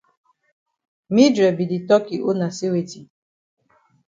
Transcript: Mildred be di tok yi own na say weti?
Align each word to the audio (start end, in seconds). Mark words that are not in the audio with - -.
Mildred 1.15 1.53
be 1.57 1.65
di 1.71 1.79
tok 1.89 2.05
yi 2.11 2.17
own 2.29 2.37
na 2.39 2.47
say 2.57 2.71
weti? 2.73 3.01